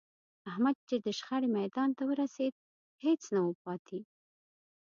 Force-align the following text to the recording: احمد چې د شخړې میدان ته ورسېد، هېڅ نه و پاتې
احمد 0.51 0.75
چې 0.87 0.95
د 1.05 1.07
شخړې 1.19 1.47
میدان 1.57 1.89
ته 1.97 2.03
ورسېد، 2.09 2.53
هېڅ 3.05 3.21
نه 3.35 3.41
و 3.47 3.53
پاتې 3.63 3.99